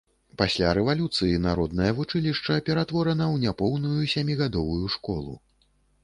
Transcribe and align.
Пасля 0.41 0.69
рэвалюцыі 0.77 1.41
народнае 1.41 1.89
вучылішча 1.99 2.57
ператворана 2.69 3.23
ў 3.33 3.43
няпоўную 3.43 4.07
сямігадовую 4.15 4.89
школу. 4.95 5.37